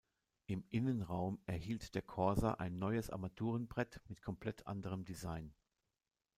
Im 0.47 0.63
Innenraum 0.69 1.39
erhielt 1.45 1.93
der 1.93 2.01
Corsa 2.01 2.53
ein 2.55 2.79
neues 2.79 3.11
Armaturenbrett 3.11 4.01
mit 4.07 4.23
komplett 4.23 4.65
anderem 4.65 5.05
Design. 5.05 5.53